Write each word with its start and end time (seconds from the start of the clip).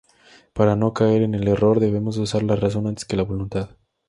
Para 0.53 0.75
no 0.75 0.93
caer 0.95 1.21
en 1.21 1.35
el 1.35 1.47
error, 1.47 1.79
debemos 1.79 2.17
usar 2.17 2.41
la 2.41 2.55
razón 2.55 2.87
antes 2.87 3.05
que 3.05 3.17
la 3.17 3.21
voluntad. 3.21 3.77